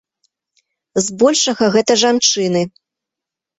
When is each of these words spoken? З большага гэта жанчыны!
З 1.03 1.17
большага 1.19 1.69
гэта 1.77 1.99
жанчыны! 2.07 2.61